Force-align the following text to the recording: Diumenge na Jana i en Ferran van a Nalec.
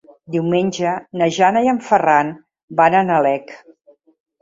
Diumenge 0.35 0.93
na 1.21 1.27
Jana 1.37 1.63
i 1.69 1.71
en 1.75 1.83
Ferran 1.91 2.35
van 2.83 3.01
a 3.03 3.07
Nalec. 3.15 3.59